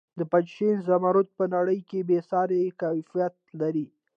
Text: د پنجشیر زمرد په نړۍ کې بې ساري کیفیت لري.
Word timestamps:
د 0.19 0.21
پنجشیر 0.31 0.75
زمرد 0.87 1.27
په 1.37 1.43
نړۍ 1.55 1.79
کې 1.89 1.99
بې 2.07 2.19
ساري 2.29 2.61
کیفیت 2.81 3.35
لري. 3.59 3.85